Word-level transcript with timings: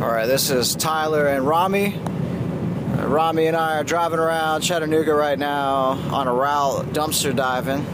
All 0.00 0.08
right, 0.08 0.26
this 0.26 0.50
is 0.50 0.76
Tyler 0.76 1.26
and 1.26 1.44
Rami. 1.44 1.96
Uh, 1.96 3.08
Rami 3.08 3.46
and 3.46 3.56
I 3.56 3.78
are 3.78 3.84
driving 3.84 4.20
around 4.20 4.60
Chattanooga 4.60 5.12
right 5.12 5.36
now 5.36 5.98
on 6.12 6.28
a 6.28 6.32
route 6.32 6.86
dumpster 6.92 7.34
diving, 7.34 7.84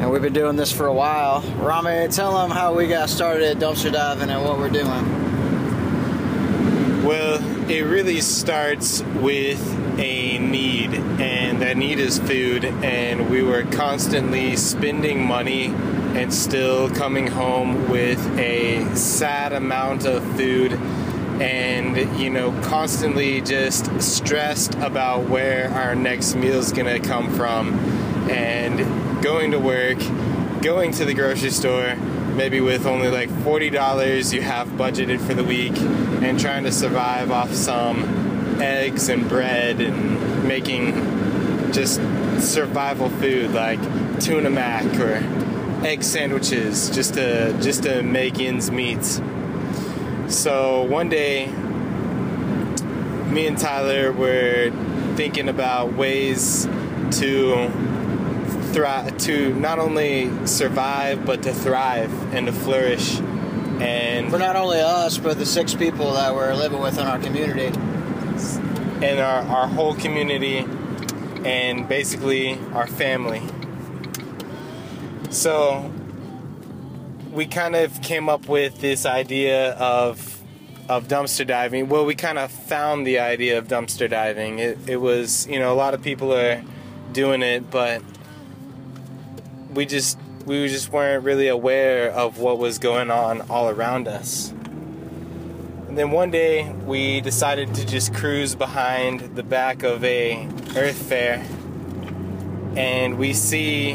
and 0.00 0.10
we've 0.10 0.20
been 0.20 0.34
doing 0.34 0.56
this 0.56 0.70
for 0.70 0.86
a 0.86 0.92
while. 0.92 1.40
Rami, 1.56 2.08
tell 2.08 2.34
them 2.34 2.50
how 2.50 2.74
we 2.74 2.88
got 2.88 3.08
started 3.08 3.44
at 3.44 3.56
dumpster 3.56 3.90
diving 3.90 4.28
and 4.28 4.44
what 4.44 4.58
we're 4.58 4.68
doing. 4.68 5.20
Well, 7.06 7.42
it 7.70 7.86
really 7.86 8.20
starts 8.20 9.02
with 9.02 9.98
a 9.98 10.38
need, 10.38 10.92
and 10.92 11.62
that 11.62 11.78
need 11.78 12.00
is 12.00 12.18
food. 12.18 12.66
And 12.66 13.30
we 13.30 13.42
were 13.42 13.62
constantly 13.62 14.56
spending 14.56 15.26
money 15.26 15.68
and 15.68 16.34
still 16.34 16.90
coming 16.90 17.28
home 17.28 17.88
with 17.88 18.18
a 18.38 18.94
sad 18.94 19.54
amount 19.54 20.04
of 20.04 20.22
food, 20.36 20.78
and 21.40 22.20
you 22.20 22.30
know, 22.30 22.52
constantly 22.62 23.40
just 23.40 24.00
stressed 24.00 24.74
about 24.76 25.28
where 25.28 25.70
our 25.70 25.94
next 25.94 26.34
meal 26.34 26.58
is 26.58 26.72
gonna 26.72 27.00
come 27.00 27.34
from, 27.34 27.78
and 28.30 29.22
going 29.22 29.50
to 29.50 29.58
work, 29.58 29.98
going 30.62 30.92
to 30.92 31.04
the 31.04 31.14
grocery 31.14 31.50
store 31.50 31.96
maybe 32.40 32.60
with 32.60 32.86
only 32.86 33.08
like 33.08 33.28
$40 33.28 34.32
you 34.32 34.40
have 34.40 34.68
budgeted 34.68 35.20
for 35.20 35.34
the 35.34 35.44
week 35.44 35.76
and 36.22 36.38
trying 36.38 36.64
to 36.64 36.72
survive 36.72 37.30
off 37.30 37.52
some 37.52 38.60
eggs 38.62 39.08
and 39.08 39.28
bread 39.28 39.80
and 39.80 40.44
making 40.44 40.92
just 41.72 42.00
survival 42.38 43.08
food 43.10 43.50
like 43.52 43.80
tuna 44.20 44.50
mac 44.50 44.84
or 44.98 45.22
egg 45.86 46.02
sandwiches 46.02 46.90
just 46.90 47.14
to 47.14 47.52
just 47.60 47.82
to 47.82 48.02
make 48.02 48.38
ends 48.38 48.70
meet. 48.70 49.20
So 50.30 50.82
one 50.84 51.08
day 51.08 51.46
me 53.30 53.48
and 53.48 53.58
Tyler 53.58 54.12
were 54.12 54.70
thinking 55.16 55.48
about 55.48 55.94
ways 55.94 56.66
to 57.18 57.68
thrive 58.72 59.18
to 59.18 59.52
not 59.54 59.80
only 59.80 60.30
survive 60.46 61.26
but 61.26 61.42
to 61.42 61.52
thrive 61.52 62.12
and 62.32 62.46
to 62.46 62.52
flourish 62.52 63.18
and 63.80 64.30
For 64.30 64.38
not 64.38 64.54
only 64.54 64.80
us, 64.80 65.18
but 65.18 65.36
the 65.36 65.46
six 65.46 65.74
people 65.74 66.12
that 66.12 66.32
we're 66.32 66.54
living 66.54 66.80
with 66.80 66.98
in 66.98 67.06
our 67.06 67.18
community. 67.18 67.66
and 69.04 69.18
our, 69.18 69.42
our 69.42 69.66
whole 69.66 69.94
community 69.94 70.58
and 71.44 71.88
basically 71.88 72.56
our 72.72 72.86
family 72.86 73.42
so 75.30 75.90
we 77.32 77.46
kind 77.46 77.76
of 77.76 78.00
came 78.02 78.28
up 78.28 78.48
with 78.48 78.80
this 78.80 79.06
idea 79.06 79.72
of 79.72 80.42
of 80.88 81.06
dumpster 81.06 81.46
diving 81.46 81.88
well 81.88 82.04
we 82.04 82.14
kind 82.16 82.38
of 82.38 82.50
found 82.50 83.06
the 83.06 83.18
idea 83.20 83.56
of 83.58 83.68
dumpster 83.68 84.10
diving 84.10 84.58
it, 84.58 84.76
it 84.88 84.96
was 84.96 85.46
you 85.46 85.58
know 85.58 85.72
a 85.72 85.74
lot 85.76 85.94
of 85.94 86.02
people 86.02 86.34
are 86.34 86.62
doing 87.12 87.42
it 87.42 87.70
but 87.70 88.02
we 89.72 89.86
just 89.86 90.18
we 90.46 90.68
just 90.68 90.90
weren't 90.90 91.24
really 91.24 91.48
aware 91.48 92.10
of 92.10 92.38
what 92.38 92.58
was 92.58 92.78
going 92.78 93.10
on 93.10 93.42
all 93.50 93.68
around 93.68 94.08
us. 94.08 94.50
And 94.50 95.98
then 95.98 96.10
one 96.10 96.30
day 96.30 96.72
we 96.72 97.20
decided 97.20 97.74
to 97.74 97.86
just 97.86 98.14
cruise 98.14 98.54
behind 98.54 99.36
the 99.36 99.42
back 99.42 99.82
of 99.82 100.02
a 100.04 100.48
Earth 100.76 101.02
Fare 101.02 101.44
and 102.76 103.18
we 103.18 103.32
see 103.32 103.94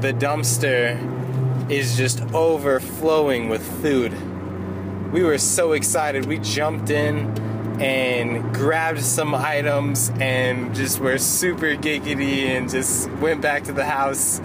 the 0.00 0.12
dumpster 0.12 0.98
is 1.68 1.96
just 1.96 2.20
overflowing 2.32 3.48
with 3.48 3.62
food. 3.82 4.12
We 5.12 5.22
were 5.22 5.38
so 5.38 5.72
excited. 5.72 6.26
We 6.26 6.38
jumped 6.38 6.90
in 6.90 7.38
and 7.80 8.54
grabbed 8.54 9.02
some 9.02 9.34
items 9.34 10.10
and 10.20 10.74
just 10.74 11.00
were 11.00 11.18
super 11.18 11.74
giggity 11.74 12.46
and 12.46 12.70
just 12.70 13.10
went 13.12 13.40
back 13.40 13.64
to 13.64 13.72
the 13.72 13.84
house 13.84 14.40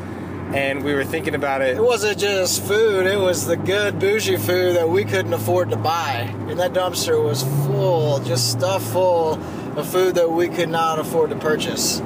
and 0.53 0.83
we 0.83 0.95
were 0.95 1.05
thinking 1.05 1.35
about 1.35 1.61
it 1.61 1.77
It 1.77 1.81
wasn't 1.83 2.17
just 2.17 2.63
food, 2.63 3.05
it 3.05 3.19
was 3.19 3.45
the 3.45 3.55
good 3.55 3.99
bougie 3.99 4.37
food 4.37 4.77
that 4.77 4.89
we 4.89 5.05
couldn't 5.05 5.33
afford 5.33 5.69
to 5.69 5.75
buy. 5.77 6.33
And 6.47 6.59
that 6.59 6.73
dumpster 6.73 7.23
was 7.23 7.43
full, 7.67 8.19
just 8.19 8.51
stuff 8.51 8.83
full 8.91 9.33
of 9.77 9.87
food 9.87 10.15
that 10.15 10.31
we 10.31 10.47
could 10.47 10.69
not 10.69 10.97
afford 10.97 11.29
to 11.29 11.35
purchase. 11.35 12.01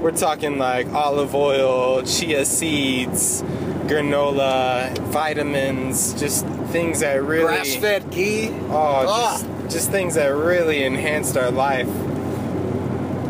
We're 0.00 0.12
talking 0.12 0.58
like 0.58 0.90
olive 0.92 1.34
oil, 1.34 2.02
chia 2.02 2.46
seeds, 2.46 3.42
granola, 3.86 4.96
vitamins, 5.08 6.14
just 6.14 6.46
things 6.72 7.00
that 7.00 7.22
really 7.22 7.44
Grass 7.44 7.76
fed 7.76 8.10
ghee. 8.10 8.50
Oh, 8.70 9.04
Ah. 9.08 9.38
just, 9.38 9.46
just 9.74 9.90
things 9.90 10.14
that 10.14 10.28
really 10.34 10.82
enhanced 10.84 11.36
our 11.36 11.50
life. 11.50 11.88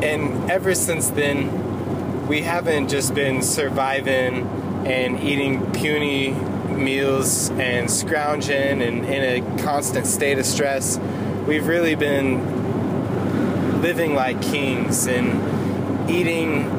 And 0.02 0.50
ever 0.50 0.74
since 0.74 1.08
then, 1.10 2.26
we 2.28 2.42
haven't 2.42 2.88
just 2.88 3.14
been 3.14 3.42
surviving 3.42 4.46
and 4.86 5.22
eating 5.22 5.60
puny 5.72 6.32
meals 6.68 7.50
and 7.50 7.90
scrounging 7.90 8.82
and 8.82 9.04
in 9.04 9.22
a 9.22 9.62
constant 9.62 10.06
state 10.06 10.38
of 10.38 10.46
stress. 10.46 10.98
We've 11.46 11.66
really 11.66 11.94
been 11.94 13.80
living 13.82 14.14
like 14.14 14.40
kings 14.42 15.06
and 15.06 16.10
eating 16.10 16.70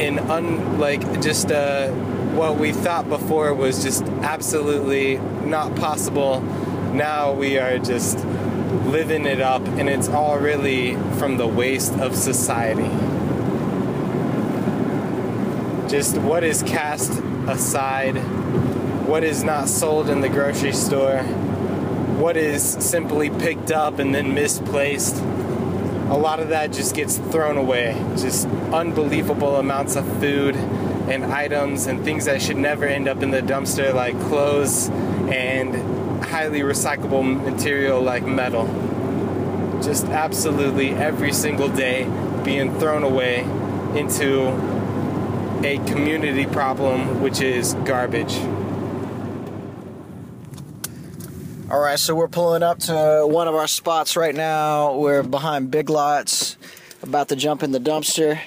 in 0.00 0.18
un 0.30 0.78
like 0.78 1.20
just 1.20 1.50
uh, 1.50 1.90
what 2.38 2.56
we 2.56 2.70
thought 2.70 3.08
before 3.08 3.52
was 3.52 3.82
just 3.82 4.04
absolutely 4.22 5.16
not 5.44 5.74
possible. 5.74 6.40
Now 6.92 7.32
we 7.32 7.58
are 7.58 7.78
just 7.78 8.24
living 8.86 9.26
it 9.26 9.40
up, 9.40 9.60
and 9.62 9.88
it's 9.88 10.08
all 10.08 10.38
really 10.38 10.94
from 11.18 11.36
the 11.36 11.48
waste 11.48 11.94
of 11.94 12.14
society. 12.14 12.88
Just 15.88 16.16
what 16.18 16.44
is 16.44 16.62
cast 16.62 17.20
aside, 17.48 18.14
what 19.08 19.24
is 19.24 19.42
not 19.42 19.68
sold 19.68 20.08
in 20.08 20.20
the 20.20 20.28
grocery 20.28 20.72
store, 20.72 21.24
what 22.20 22.36
is 22.36 22.62
simply 22.62 23.30
picked 23.30 23.72
up 23.72 23.98
and 23.98 24.14
then 24.14 24.32
misplaced. 24.32 25.16
A 25.16 26.16
lot 26.16 26.38
of 26.38 26.50
that 26.50 26.72
just 26.72 26.94
gets 26.94 27.18
thrown 27.18 27.56
away. 27.56 28.00
Just 28.16 28.46
unbelievable 28.72 29.56
amounts 29.56 29.96
of 29.96 30.06
food 30.20 30.56
and 31.08 31.24
items 31.24 31.86
and 31.86 32.04
things 32.04 32.26
that 32.26 32.42
should 32.42 32.56
never 32.56 32.84
end 32.84 33.08
up 33.08 33.22
in 33.22 33.30
the 33.30 33.40
dumpster, 33.40 33.94
like 33.94 34.18
clothes 34.22 34.88
and 35.30 36.24
highly 36.24 36.60
recyclable 36.60 37.24
material 37.44 38.00
like 38.00 38.24
metal. 38.24 38.66
Just 39.82 40.06
absolutely 40.06 40.90
every 40.90 41.32
single 41.32 41.68
day 41.68 42.04
being 42.44 42.78
thrown 42.78 43.02
away 43.02 43.40
into 43.98 44.48
a 45.64 45.78
community 45.86 46.46
problem, 46.46 47.22
which 47.22 47.40
is 47.40 47.74
garbage. 47.84 48.36
All 51.70 51.80
right, 51.80 51.98
so 51.98 52.14
we're 52.14 52.28
pulling 52.28 52.62
up 52.62 52.78
to 52.80 53.26
one 53.28 53.46
of 53.46 53.54
our 53.54 53.66
spots 53.66 54.16
right 54.16 54.34
now. 54.34 54.96
We're 54.96 55.22
behind 55.22 55.70
Big 55.70 55.90
Lots, 55.90 56.56
about 57.02 57.28
to 57.28 57.36
jump 57.36 57.62
in 57.62 57.72
the 57.72 57.80
dumpster. 57.80 58.40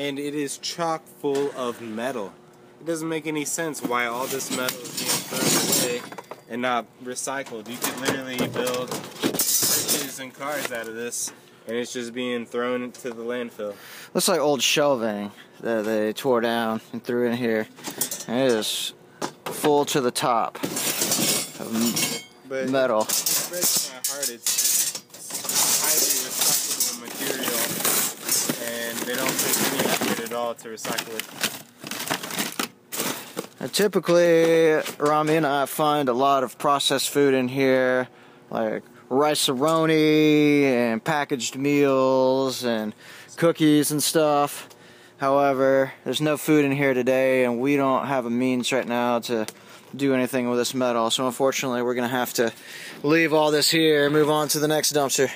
And 0.00 0.18
it 0.18 0.34
is 0.34 0.56
chock 0.56 1.04
full 1.20 1.52
of 1.58 1.82
metal. 1.82 2.32
It 2.80 2.86
doesn't 2.86 3.06
make 3.06 3.26
any 3.26 3.44
sense 3.44 3.82
why 3.82 4.06
all 4.06 4.26
this 4.26 4.50
metal 4.50 4.80
is 4.80 4.98
being 4.98 5.10
thrown 5.10 6.00
away 6.00 6.00
and 6.48 6.62
not 6.62 6.86
recycled. 7.04 7.68
You 7.68 7.76
could 7.76 8.00
literally 8.00 8.38
build 8.48 8.90
churches 9.20 10.18
and 10.18 10.32
cars 10.32 10.72
out 10.72 10.88
of 10.88 10.94
this, 10.94 11.34
and 11.66 11.76
it's 11.76 11.92
just 11.92 12.14
being 12.14 12.46
thrown 12.46 12.92
to 12.92 13.10
the 13.10 13.22
landfill. 13.22 13.74
Looks 14.14 14.26
like 14.26 14.40
old 14.40 14.62
shelving 14.62 15.32
that 15.60 15.84
they 15.84 16.14
tore 16.14 16.40
down 16.40 16.80
and 16.94 17.04
threw 17.04 17.26
in 17.26 17.36
here. 17.36 17.68
And 18.26 18.38
it 18.38 18.52
is 18.52 18.94
full 19.44 19.84
to 19.84 20.00
the 20.00 20.10
top 20.10 20.56
of 20.62 22.40
But 22.48 22.70
metal. 22.70 23.02
It 23.02 23.46
breaks 23.50 23.92
my 23.92 23.96
heart. 24.10 24.30
It's 24.30 25.02
highly 25.84 26.24
recyclable 26.24 27.00
material, 27.04 27.60
and 28.64 28.96
they 29.10 29.16
don't 29.16 29.38
take 29.38 29.72
any 29.72 29.80
effort 29.80 30.20
at 30.20 30.32
all 30.32 30.54
to 30.54 30.68
recycle 30.68 31.16
it. 31.16 31.26
And 33.58 33.72
typically, 33.72 34.80
Rami 34.98 35.34
and 35.34 35.46
I 35.46 35.66
find 35.66 36.08
a 36.08 36.12
lot 36.12 36.44
of 36.44 36.58
processed 36.58 37.10
food 37.10 37.34
in 37.34 37.48
here, 37.48 38.06
like 38.50 38.84
rice-a-roni 39.08 40.62
and 40.62 41.02
packaged 41.02 41.56
meals 41.56 42.64
and 42.64 42.94
cookies 43.36 43.90
and 43.90 44.00
stuff. 44.00 44.68
However, 45.18 45.92
there's 46.04 46.20
no 46.20 46.36
food 46.36 46.64
in 46.64 46.70
here 46.70 46.94
today, 46.94 47.44
and 47.44 47.60
we 47.60 47.76
don't 47.76 48.06
have 48.06 48.26
a 48.26 48.30
means 48.30 48.72
right 48.72 48.86
now 48.86 49.18
to 49.20 49.44
do 49.94 50.14
anything 50.14 50.48
with 50.48 50.58
this 50.58 50.72
metal. 50.72 51.10
So 51.10 51.26
unfortunately, 51.26 51.82
we're 51.82 51.94
gonna 51.94 52.06
have 52.06 52.32
to 52.34 52.52
leave 53.02 53.34
all 53.34 53.50
this 53.50 53.72
here 53.72 54.04
and 54.04 54.12
move 54.14 54.30
on 54.30 54.46
to 54.48 54.60
the 54.60 54.68
next 54.68 54.92
dumpster. 54.92 55.32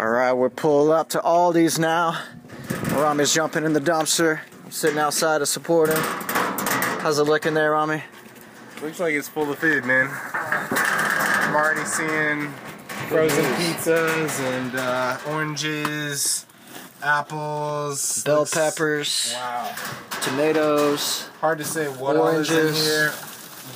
All 0.00 0.08
right, 0.08 0.32
we're 0.32 0.48
pulled 0.48 0.90
up 0.92 1.10
to 1.10 1.18
Aldi's 1.18 1.78
now. 1.78 2.18
Rami's 2.92 3.34
jumping 3.34 3.64
in 3.66 3.74
the 3.74 3.82
dumpster. 3.82 4.40
I'm 4.64 4.70
sitting 4.70 4.98
outside 4.98 5.40
to 5.40 5.46
support 5.46 5.90
him. 5.90 6.00
How's 7.02 7.18
it 7.18 7.24
looking 7.24 7.52
there, 7.52 7.72
Rami? 7.72 8.02
Looks 8.80 8.98
like 8.98 9.12
it's 9.12 9.28
full 9.28 9.52
of 9.52 9.58
food, 9.58 9.84
man. 9.84 10.08
I'm 10.10 11.54
already 11.54 11.84
seeing 11.84 12.48
frozen 13.08 13.44
pizzas 13.56 14.40
and 14.40 14.74
uh, 14.74 15.18
oranges, 15.28 16.46
apples, 17.02 18.22
Bell 18.24 18.38
looks- 18.38 18.54
peppers, 18.54 19.32
Wow. 19.36 19.74
tomatoes. 20.22 21.28
Hard 21.42 21.58
to 21.58 21.64
say 21.64 21.88
what 21.88 22.16
all 22.16 22.28
is 22.28 22.50
in 22.50 22.72
here 22.72 23.12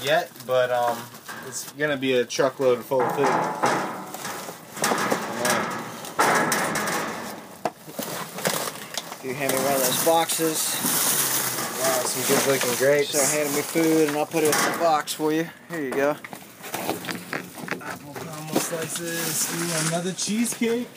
yet, 0.03 0.31
but 0.47 0.71
um, 0.71 0.97
it's 1.47 1.71
gonna 1.73 1.99
be 1.99 2.15
a 2.15 2.25
truckload 2.25 2.83
full 2.83 3.03
of 3.03 3.15
food. 3.15 3.84
You 9.25 9.33
hand 9.33 9.53
me 9.55 9.59
one 9.61 9.73
of 9.73 9.81
those 9.81 10.05
boxes. 10.05 10.77
Wow, 11.81 12.05
some 12.05 12.23
good 12.29 12.47
looking 12.47 12.75
grapes. 12.77 13.09
Start 13.09 13.31
handing 13.31 13.55
me 13.57 13.63
food, 13.63 14.09
and 14.09 14.17
I'll 14.19 14.27
put 14.27 14.45
it 14.45 14.55
in 14.55 14.73
the 14.73 14.79
box 14.79 15.15
for 15.15 15.33
you. 15.33 15.49
Here 15.71 15.81
you 15.81 15.91
go. 15.93 16.11
Apple 17.81 18.13
caramel 18.13 18.57
slices. 18.57 19.49
Ooh, 19.55 19.89
another 19.89 20.13
cheesecake. 20.13 20.89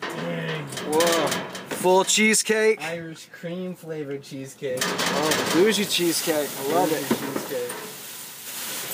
Dang. 0.00 0.64
Whoa. 0.88 1.26
Full 1.68 2.04
cheesecake. 2.04 2.82
Irish 2.82 3.26
cream 3.30 3.74
flavored 3.74 4.22
cheesecake. 4.22 4.80
Oh, 4.82 5.50
bougie 5.52 5.84
cheesecake. 5.84 6.48
I 6.60 6.62
love 6.72 6.90
it. 6.92 7.06
Cheesecake. 7.06 7.72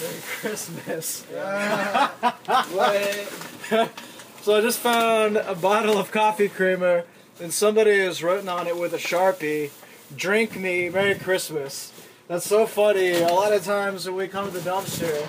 Merry 0.03 0.23
Christmas. 0.41 1.25
so 4.43 4.57
I 4.57 4.61
just 4.61 4.81
found 4.81 5.37
a 5.37 5.55
bottle 5.55 5.99
of 5.99 6.11
coffee 6.11 6.49
creamer, 6.49 7.05
and 7.41 7.53
somebody 7.53 7.99
has 7.99 8.23
written 8.23 8.49
on 8.49 8.67
it 8.67 8.77
with 8.77 8.93
a 8.93 8.99
sharpie, 8.99 9.71
"Drink 10.15 10.57
me, 10.57 10.89
Merry 10.89 11.15
Christmas." 11.15 11.93
That's 12.29 12.47
so 12.47 12.67
funny. 12.67 13.13
A 13.13 13.29
lot 13.29 13.53
of 13.53 13.65
times 13.65 14.07
when 14.07 14.17
we 14.17 14.29
come 14.29 14.51
to 14.51 14.59
the 14.59 14.69
dumpster, 14.69 15.27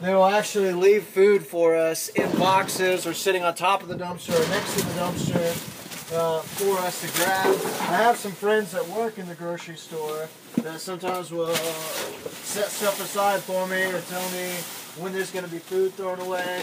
they 0.00 0.14
will 0.14 0.26
actually 0.26 0.72
leave 0.72 1.04
food 1.04 1.46
for 1.46 1.74
us 1.74 2.08
in 2.10 2.30
boxes 2.38 3.06
or 3.06 3.14
sitting 3.14 3.42
on 3.42 3.54
top 3.54 3.82
of 3.82 3.88
the 3.88 3.96
dumpster 3.96 4.34
or 4.34 4.48
next 4.50 4.74
to 4.74 4.84
the 4.84 4.92
dumpster 4.92 5.76
uh, 6.14 6.40
for 6.40 6.78
us 6.84 7.00
to 7.00 7.08
grab. 7.18 7.46
I 7.80 7.96
have 8.02 8.16
some 8.16 8.32
friends 8.32 8.72
that 8.72 8.86
work 8.88 9.18
in 9.18 9.26
the 9.26 9.34
grocery 9.34 9.76
store 9.76 10.28
that 10.62 10.80
sometimes 10.80 11.32
will 11.32 11.46
uh, 11.46 11.54
set 11.54 12.68
stuff 12.68 13.00
aside 13.00 13.40
for 13.40 13.66
me 13.66 13.82
or 13.84 14.00
tell 14.02 14.30
me 14.30 14.50
when 14.98 15.12
there's 15.12 15.30
going 15.30 15.44
to 15.44 15.50
be 15.50 15.58
food 15.58 15.94
thrown 15.94 16.20
away. 16.20 16.62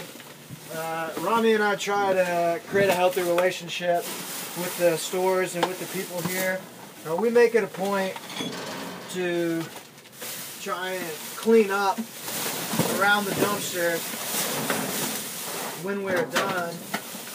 Uh, 0.74 1.10
Rami 1.20 1.52
and 1.52 1.62
I 1.62 1.76
try 1.76 2.14
to 2.14 2.60
create 2.68 2.88
a 2.88 2.94
healthy 2.94 3.22
relationship 3.22 4.04
with 4.56 4.76
the 4.78 4.96
stores 4.96 5.56
and 5.56 5.64
with 5.66 5.80
the 5.80 5.98
people 5.98 6.20
here. 6.28 6.60
Uh, 7.08 7.16
we 7.16 7.28
make 7.28 7.54
it 7.54 7.64
a 7.64 7.68
point 7.68 8.14
to 9.10 9.62
try 10.60 10.90
and 10.90 11.06
clean 11.36 11.70
up 11.70 11.98
around 12.98 13.24
the 13.24 13.32
dumpster 13.32 13.98
when 15.84 16.02
we're 16.02 16.24
done. 16.26 16.74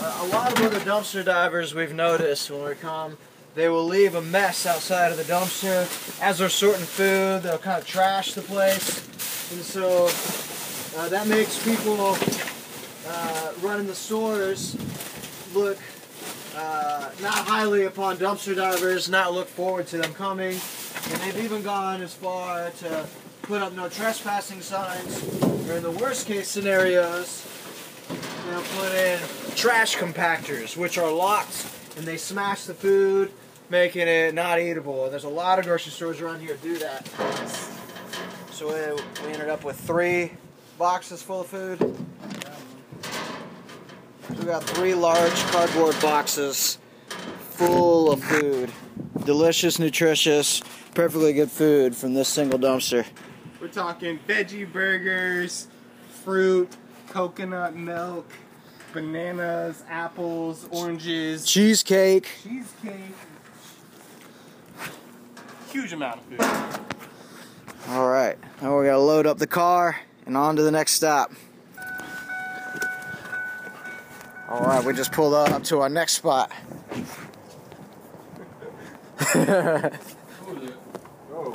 Uh, 0.02 0.20
a 0.22 0.28
lot 0.28 0.52
of 0.52 0.66
other 0.66 0.80
dumpster 0.80 1.24
divers 1.24 1.76
we've 1.76 1.94
noticed 1.94 2.50
when 2.50 2.64
we 2.64 2.74
come, 2.76 3.18
they 3.54 3.68
will 3.68 3.86
leave 3.86 4.16
a 4.16 4.22
mess 4.22 4.66
outside 4.66 5.12
of 5.12 5.18
the 5.18 5.24
dumpster 5.24 5.86
as 6.22 6.38
they're 6.38 6.50
sorting 6.50 6.86
food. 6.86 7.44
They'll 7.44 7.58
kind 7.58 7.82
of 7.82 7.86
trash 7.88 8.34
the 8.34 8.42
place, 8.42 9.06
and 9.52 9.62
so 9.62 10.06
uh, 10.98 11.10
that 11.10 11.28
makes 11.28 11.62
people 11.64 12.18
uh, 13.08 13.52
running 13.62 13.88
the 13.88 13.96
stores 13.96 14.78
look 15.54 15.78
uh, 16.60 17.10
not 17.22 17.36
highly 17.36 17.86
upon 17.86 18.18
dumpster 18.18 18.56
divers, 18.56 19.10
not 19.10 19.34
look 19.34 19.48
forward 19.48 19.88
to 19.88 19.98
them 19.98 20.14
coming, 20.14 20.60
and 21.12 21.22
they've 21.22 21.44
even 21.44 21.64
gone 21.64 22.02
as 22.02 22.14
far 22.14 22.70
to 22.72 23.06
put 23.44 23.62
up 23.62 23.74
no 23.74 23.88
trespassing 23.88 24.62
signs, 24.62 25.24
or 25.70 25.78
in 25.78 25.84
the 25.84 25.92
worst 25.92 26.28
case 26.28 26.50
scenarios, 26.50 27.48
they'll 28.50 28.62
put 28.62 28.94
in 28.94 29.20
trash 29.56 29.96
compactors, 29.96 30.76
which 30.76 30.98
are 30.98 31.12
locked, 31.12 31.66
and 31.98 32.06
they 32.06 32.18
smash 32.18 32.66
the 32.66 32.74
food, 32.74 33.32
making 33.70 34.08
it 34.08 34.34
not 34.34 34.60
eatable. 34.60 35.06
And 35.06 35.14
there's 35.14 35.24
a 35.24 35.30
lot 35.30 35.60
of 35.60 35.66
grocery 35.66 35.92
stores 35.92 36.20
around 36.20 36.42
here 36.42 36.58
do 36.62 36.78
that. 36.80 37.08
So 38.52 38.68
we, 38.68 39.26
we 39.26 39.34
ended 39.34 39.50
up 39.50 39.64
with 39.64 39.80
three 39.80 40.34
boxes 40.78 41.22
full 41.22 41.42
of 41.42 41.48
food. 41.48 41.80
We 44.38 44.46
got 44.46 44.64
three 44.64 44.94
large 44.94 45.34
cardboard 45.52 46.00
boxes 46.02 46.78
full 47.52 48.12
of 48.12 48.24
food. 48.24 48.72
Delicious, 49.26 49.80
nutritious, 49.80 50.62
perfectly 50.94 51.34
good 51.34 51.52
food 51.52 51.96
from 51.96 52.14
this 52.14 52.30
single 52.30 52.60
dumpster. 52.60 53.06
We're 53.60 53.68
talking 53.68 54.20
veggie 54.28 54.72
burgers, 54.72 55.68
fruit, 56.24 56.70
coconut 57.10 57.76
milk, 57.76 58.32
bananas, 58.94 59.84
apples, 59.90 60.68
oranges, 60.72 61.46
Cheesecake. 61.46 62.30
cheesecake. 62.44 63.16
Huge 65.72 65.94
amount 65.94 66.20
of 66.20 66.24
food. 66.26 66.82
All 67.90 68.08
right, 68.10 68.38
now 68.62 68.74
we're 68.74 68.86
gonna 68.86 69.00
load 69.00 69.26
up 69.28 69.38
the 69.38 69.48
car 69.48 69.98
and 70.26 70.38
on 70.38 70.56
to 70.56 70.62
the 70.62 70.72
next 70.72 70.94
stop. 70.94 71.32
All 74.50 74.62
right, 74.62 74.84
we 74.84 74.94
just 74.94 75.12
pulled 75.12 75.36
up 75.36 75.64
to 75.66 75.82
our 75.82 75.90
next 75.90 76.14
spot. 76.14 76.52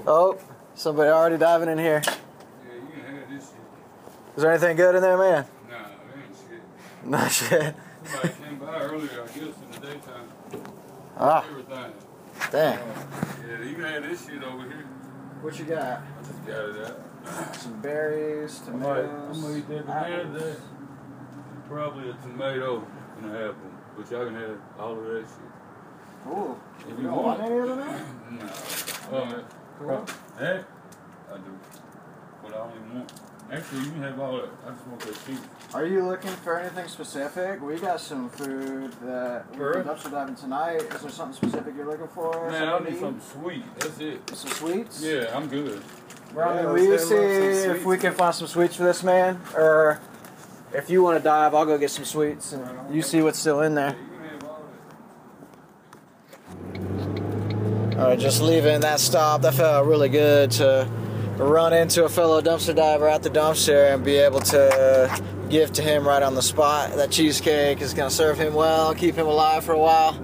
oh, 0.06 0.38
somebody 0.76 1.11
already 1.11 1.37
diving 1.37 1.69
in 1.70 1.79
here. 1.79 2.02
Yeah, 2.05 2.12
you 2.75 2.87
can 2.93 3.17
have 3.17 3.29
this 3.29 3.46
shit. 3.49 3.56
Is 4.37 4.43
there 4.43 4.52
anything 4.52 4.76
good 4.76 4.94
in 4.94 5.02
there, 5.02 5.19
man? 5.19 5.44
Nah, 5.69 5.76
ain't 5.76 6.37
shit. 6.49 6.61
No 7.05 7.29
shit. 7.29 7.75
Somebody 8.05 8.35
came 8.44 8.58
by 8.58 8.79
earlier, 8.79 9.23
I 9.23 9.26
guess, 9.26 9.37
in 9.37 9.70
the 9.73 9.79
daytime. 9.87 10.29
Ah, 11.19 11.44
Everything. 11.50 11.93
dang. 12.52 12.79
Yeah, 12.79 13.62
you 13.69 13.75
can 13.75 13.85
have 13.85 14.02
this 14.05 14.25
shit 14.25 14.41
over 14.44 14.62
here. 14.62 14.85
What 15.43 15.58
you 15.58 15.64
got? 15.64 16.00
I 16.00 16.23
just 16.25 16.46
got 16.46 16.69
it 16.69 16.87
out. 17.26 17.56
Some 17.56 17.81
berries, 17.81 18.61
tomatoes. 18.61 19.37
I'm 19.37 19.43
gonna 19.43 19.56
eat 19.58 19.69
that 19.69 19.85
banana. 19.85 20.56
There. 21.75 21.82
Probably 21.82 22.11
a 22.11 22.15
tomato 22.15 22.87
and 23.19 23.31
an 23.31 23.37
apple. 23.37 23.71
But 23.97 24.11
y'all 24.11 24.26
can 24.26 24.35
have 24.35 24.59
all 24.79 24.93
of 24.99 25.05
that 25.05 25.21
shit. 25.23 26.32
Ooh, 26.32 26.56
If 26.81 26.88
you 26.88 26.97
you 26.97 27.03
don't 27.05 27.23
want 27.23 27.41
want. 27.41 27.53
any 27.53 27.59
of 27.61 27.69
them? 27.69 27.79
man? 27.79 28.38
Nah. 28.41 28.47
Oh, 29.12 29.25
man. 29.26 29.44
Cool. 29.79 30.06
Hey, 30.38 30.61
I 31.32 31.37
do. 31.37 31.43
But 32.43 32.55
I 32.55 32.56
don't 32.56 32.94
want. 32.94 33.12
Actually, 33.53 33.81
you 33.81 33.91
can 33.91 34.03
have 34.03 34.19
all 34.21 34.37
that. 34.38 34.49
I 34.67 34.71
just 34.71 34.87
want 34.87 35.00
that 35.00 35.26
cheese. 35.26 35.38
Are 35.75 35.84
you 35.84 36.03
looking 36.06 36.31
for 36.31 36.58
anything 36.58 36.89
specific? 36.89 37.60
We 37.60 37.77
got 37.77 38.01
some 38.01 38.31
food 38.31 38.93
that 39.03 39.51
we 39.53 39.58
For 39.58 39.72
can 39.75 39.82
real? 39.84 39.94
dumpster 39.94 40.10
diving 40.10 40.34
tonight. 40.37 40.77
Is 40.81 41.01
there 41.03 41.10
something 41.10 41.37
specific 41.37 41.75
you're 41.77 41.87
looking 41.87 42.08
for? 42.08 42.51
Man, 42.51 42.69
I 42.69 42.79
need 42.79 42.87
to 42.87 42.93
eat? 42.94 43.01
something 43.01 43.43
sweet. 43.43 43.65
That's 43.79 43.99
it. 44.01 44.31
Some 44.34 44.51
sweets? 44.51 45.03
Yeah, 45.03 45.37
I'm 45.37 45.46
good. 45.49 45.82
Ryan, 46.32 46.65
Yeah, 46.65 46.70
will 46.72 46.79
you 46.79 46.99
see 46.99 47.15
have 47.15 47.22
a 47.22 47.27
little 47.29 47.63
some 47.63 47.77
if 47.77 47.84
we 47.84 47.99
can 47.99 48.13
find 48.15 48.34
some 48.34 48.46
sweets 48.49 48.77
for 48.77 48.84
this 48.84 49.03
man? 49.03 49.39
Or 49.55 50.01
if 50.75 50.91
you 50.91 51.03
want 51.03 51.19
to 51.19 51.23
dive, 51.23 51.55
I'll 51.55 51.67
go 51.67 51.79
get 51.79 51.91
some 51.91 52.05
sweets 52.05 52.53
and 52.53 52.95
you 52.95 53.03
see 53.03 53.23
what's 53.23 53.39
still 53.39 53.63
in 53.63 53.75
there. 53.75 53.97
all. 54.45 54.65
Alright, 57.97 58.19
just 58.19 58.43
leaving 58.43 58.81
that 58.81 59.01
stop. 59.01 59.43
That 59.43 59.55
felt 59.55 59.87
really 59.87 60.09
good 60.09 60.51
to 60.53 60.89
run 61.37 61.73
into 61.73 62.05
a 62.05 62.09
fellow 62.09 62.41
dumpster 62.41 62.75
diver 62.75 63.09
at 63.09 63.23
the 63.23 63.31
dumpster 63.31 63.95
and 63.95 64.05
be 64.05 64.17
able 64.17 64.41
to 64.41 65.23
give 65.49 65.73
to 65.75 65.83
him 65.83 66.07
right 66.07 66.23
on 66.23 66.35
the 66.35 66.43
spot. 66.43 66.97
That 66.97 67.11
cheesecake 67.11 67.81
is 67.81 67.95
going 67.95 68.09
to 68.09 68.15
serve 68.15 68.39
him 68.39 68.55
well, 68.55 68.95
keep 68.95 69.15
him 69.15 69.27
alive 69.27 69.65
for 69.65 69.73
a 69.73 69.79
while. 69.79 70.21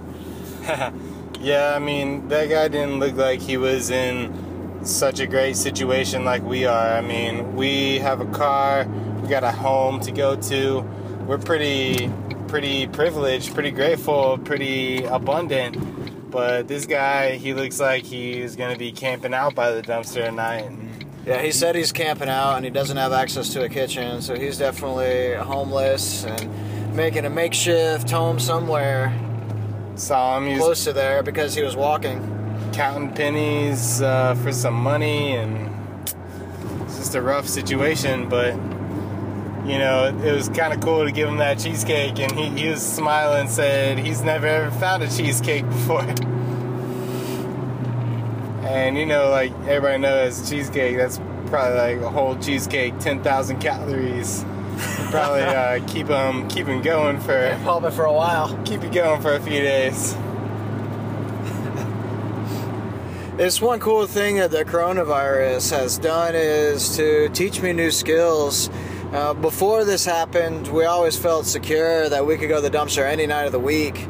yeah, 1.39 1.73
I 1.75 1.79
mean, 1.79 2.27
that 2.27 2.49
guy 2.49 2.67
didn't 2.67 2.99
look 2.99 3.15
like 3.15 3.39
he 3.39 3.57
was 3.57 3.89
in 3.89 4.85
such 4.85 5.19
a 5.19 5.27
great 5.27 5.55
situation 5.55 6.25
like 6.25 6.43
we 6.43 6.65
are. 6.65 6.93
I 6.93 7.01
mean, 7.01 7.55
we 7.55 7.99
have 7.99 8.19
a 8.19 8.25
car, 8.25 8.85
got 9.31 9.43
a 9.45 9.51
home 9.51 10.01
to 10.01 10.11
go 10.11 10.35
to. 10.35 10.81
We're 11.25 11.37
pretty 11.37 12.11
pretty 12.49 12.85
privileged, 12.87 13.53
pretty 13.53 13.71
grateful, 13.71 14.37
pretty 14.37 15.05
abundant. 15.05 16.29
But 16.29 16.67
this 16.67 16.85
guy, 16.85 17.37
he 17.37 17.53
looks 17.53 17.79
like 17.79 18.03
he's 18.03 18.57
to 18.57 18.75
be 18.77 18.91
camping 18.91 19.33
out 19.33 19.55
by 19.55 19.71
the 19.71 19.81
dumpster 19.81 20.23
at 20.27 20.33
night. 20.33 20.69
Yeah, 21.25 21.41
he 21.41 21.51
said 21.51 21.75
he's 21.75 21.93
camping 21.93 22.27
out 22.27 22.55
and 22.57 22.65
he 22.65 22.71
doesn't 22.71 22.97
have 22.97 23.13
access 23.13 23.53
to 23.53 23.63
a 23.63 23.69
kitchen, 23.69 24.21
so 24.21 24.35
he's 24.35 24.57
definitely 24.57 25.35
homeless 25.35 26.25
and 26.25 26.95
making 26.95 27.25
a 27.25 27.29
makeshift 27.29 28.09
home 28.09 28.37
somewhere 28.39 29.17
Saw 29.95 30.39
him, 30.39 30.57
close 30.57 30.83
to 30.85 30.93
there 30.93 31.23
because 31.23 31.55
he 31.55 31.63
was 31.63 31.75
walking. 31.75 32.19
counting 32.73 33.13
pennies 33.13 34.01
uh, 34.01 34.35
for 34.35 34.51
some 34.51 34.73
money, 34.73 35.35
and 35.35 35.69
it's 36.81 36.97
just 36.97 37.15
a 37.15 37.21
rough 37.21 37.47
situation. 37.47 38.27
But 38.27 38.55
you 39.65 39.77
know, 39.77 40.05
it 40.23 40.31
was 40.33 40.49
kind 40.49 40.73
of 40.73 40.81
cool 40.81 41.05
to 41.05 41.11
give 41.11 41.29
him 41.29 41.37
that 41.37 41.59
cheesecake, 41.59 42.19
and 42.19 42.31
he, 42.31 42.49
he 42.61 42.69
was 42.69 42.81
smiling, 42.81 43.47
said 43.47 43.99
he's 43.99 44.21
never 44.23 44.47
ever 44.47 44.71
found 44.79 45.03
a 45.03 45.07
cheesecake 45.09 45.65
before. 45.67 46.01
and 48.65 48.97
you 48.97 49.05
know, 49.05 49.29
like 49.29 49.51
everybody 49.67 49.99
knows, 49.99 50.49
cheesecake 50.49 50.97
that's 50.97 51.19
probably 51.47 51.77
like 51.77 51.97
a 52.01 52.09
whole 52.09 52.35
cheesecake, 52.37 52.97
ten 52.99 53.21
thousand 53.21 53.59
calories. 53.59 54.43
Probably 55.11 55.41
uh, 55.43 55.85
keep 55.87 56.07
them 56.07 56.47
keep 56.47 56.67
'em 56.67 56.81
going 56.81 57.19
for 57.19 57.57
Probably 57.63 57.91
for 57.91 58.05
a 58.05 58.13
while. 58.13 58.57
keep 58.65 58.83
it 58.83 58.91
going 58.91 59.21
for 59.21 59.33
a 59.35 59.39
few 59.41 59.59
days. 59.61 60.15
It's 63.37 63.59
one 63.61 63.79
cool 63.79 64.05
thing 64.07 64.35
that 64.35 64.51
the 64.51 64.63
coronavirus 64.65 65.71
has 65.71 65.97
done 65.97 66.35
is 66.35 66.95
to 66.97 67.29
teach 67.29 67.61
me 67.61 67.73
new 67.73 67.89
skills. 67.89 68.69
Uh, 69.11 69.33
before 69.33 69.83
this 69.83 70.05
happened, 70.05 70.69
we 70.69 70.85
always 70.85 71.17
felt 71.17 71.45
secure 71.45 72.07
that 72.07 72.25
we 72.25 72.37
could 72.37 72.47
go 72.47 72.61
to 72.61 72.69
the 72.69 72.77
dumpster 72.77 73.03
any 73.03 73.27
night 73.27 73.43
of 73.43 73.51
the 73.51 73.59
week 73.59 74.07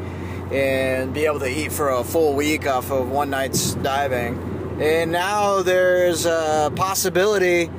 and 0.52 1.12
be 1.12 1.26
able 1.26 1.40
to 1.40 1.50
eat 1.50 1.72
for 1.72 1.90
a 1.90 2.04
full 2.04 2.36
week 2.36 2.68
off 2.68 2.92
of 2.92 3.10
one 3.10 3.32
night's 3.32 3.74
diving. 3.76 4.38
And 4.80 5.12
now 5.12 5.64
there's 5.64 6.28
a 6.28 6.72
possibility 6.76 7.72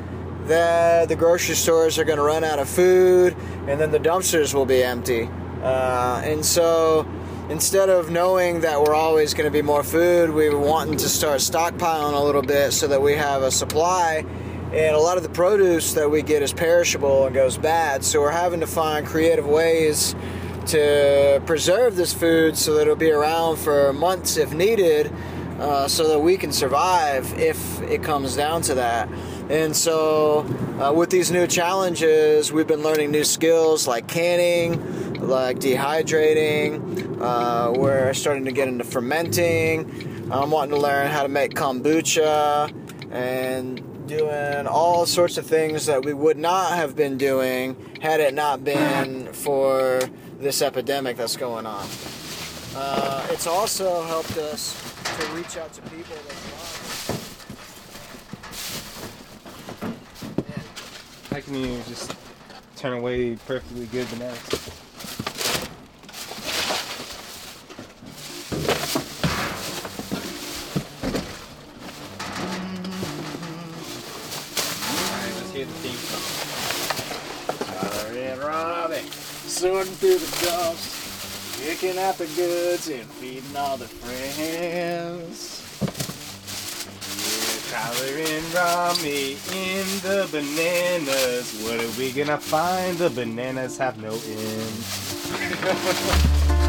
that 0.47 1.09
the 1.09 1.15
grocery 1.15 1.55
stores 1.55 1.97
are 1.97 2.05
going 2.05 2.19
to 2.19 2.25
run 2.25 2.43
out 2.43 2.59
of 2.59 2.69
food 2.69 3.37
and 3.69 3.81
then 3.81 3.93
the 3.93 4.01
dumpsters 4.01 4.53
will 4.53 4.67
be 4.67 4.83
empty. 4.83 5.29
Uh, 5.63 6.23
and 6.25 6.45
so 6.45 7.07
instead 7.51 7.89
of 7.89 8.11
knowing 8.11 8.63
that 8.63 8.81
we're 8.81 8.95
always 8.95 9.33
going 9.33 9.47
to 9.47 9.53
be 9.53 9.63
more 9.63 9.85
food, 9.85 10.31
we 10.31 10.49
were 10.49 10.59
wanting 10.59 10.97
to 10.97 11.09
start 11.09 11.39
stockpiling 11.39 12.21
a 12.21 12.25
little 12.25 12.43
bit 12.43 12.73
so 12.73 12.89
that 12.89 13.01
we 13.01 13.13
have 13.13 13.43
a 13.43 13.51
supply. 13.53 14.25
And 14.73 14.97
a 14.97 14.99
lot 14.99 15.19
of 15.19 15.23
the 15.23 15.29
produce 15.29 15.93
that 15.93 16.11
we 16.11 16.23
get 16.23 16.43
is 16.43 16.51
perishable 16.55 17.27
and 17.27 17.35
goes 17.35 17.59
bad. 17.59 18.03
So 18.03 18.23
we're 18.23 18.31
having 18.31 18.61
to 18.61 18.67
find 18.67 19.07
creative 19.07 19.47
ways 19.47 20.15
to 20.69 21.43
preserve 21.45 21.95
this 21.97 22.15
food 22.15 22.57
so 22.57 22.73
that 22.75 22.83
it'll 22.83 22.97
be 22.97 23.11
around 23.11 23.59
for 23.59 23.93
months 23.93 24.39
if 24.39 24.55
needed, 24.55 25.13
uh, 25.59 25.87
so 25.89 26.09
that 26.09 26.21
we 26.21 26.39
can 26.39 26.53
survive 26.53 27.39
if 27.39 27.83
it 27.83 28.03
comes 28.03 28.35
down 28.35 28.63
to 28.63 28.75
that. 28.77 29.11
And 29.51 29.77
so, 29.77 30.47
uh, 30.81 30.91
with 30.91 31.11
these 31.11 31.31
new 31.31 31.47
challenges, 31.47 32.51
we've 32.51 32.67
been 32.67 32.83
learning 32.83 33.11
new 33.11 33.25
skills 33.25 33.87
like 33.87 34.09
canning, 34.09 35.21
like 35.21 35.59
dehydrating. 35.59 37.21
Uh, 37.21 37.79
we're 37.79 38.15
starting 38.15 38.47
to 38.47 38.53
get 38.53 38.69
into 38.69 38.85
fermenting. 38.85 40.31
I'm 40.33 40.51
wanting 40.51 40.75
to 40.75 40.81
learn 40.81 41.11
how 41.11 41.25
to 41.25 41.29
make 41.29 41.53
kombucha 41.53 42.73
and 43.11 43.92
doing 44.07 44.67
all 44.67 45.07
sorts 45.07 45.39
of 45.39 45.47
things 45.47 45.87
that 45.87 46.05
we 46.05 46.13
would 46.13 46.39
not 46.39 46.73
have 46.73 46.97
been 46.97 47.17
doing 47.19 47.77
had 48.01 48.21
it 48.21 48.35
not 48.35 48.65
been 48.65 49.33
for 49.33 50.01
this 50.39 50.63
epidemic 50.63 51.17
that's 51.17 51.37
going 51.37 51.67
on. 51.67 51.87
Uh, 52.75 53.27
it's 53.31 53.47
also 53.47 54.03
helped 54.03 54.37
us 54.39 54.75
to 55.05 55.27
reach 55.35 55.57
out 55.57 55.73
to 55.73 55.83
people 55.83 56.17
that 56.27 56.53
How 61.33 61.41
can 61.41 61.55
you 61.55 61.81
just 61.89 62.15
turn 62.77 62.93
away 62.93 63.37
perfectly 63.37 63.87
good 63.87 64.07
bananas? 64.11 64.82
Sorting 79.63 79.95
through 79.95 80.19
the 80.19 80.27
dumps, 80.45 80.91
picking 81.63 81.97
out 81.97 82.19
the 82.19 82.27
goods 82.35 82.89
and 82.89 83.05
feeding 83.05 83.57
all 83.57 83.77
the 83.77 83.87
friends. 83.87 85.63
Yeah, 87.23 87.71
Tyler 87.71 88.19
and 88.27 88.43
Rami 88.53 89.39
in 89.55 89.87
the 90.03 90.27
bananas. 90.33 91.63
What 91.63 91.79
are 91.81 91.95
we 91.97 92.11
gonna 92.11 92.39
find? 92.39 92.99
The 92.99 93.11
bananas 93.11 93.79
have 93.79 94.03
no 94.03 94.11
end. 94.11 94.83